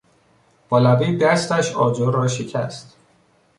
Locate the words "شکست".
2.27-2.97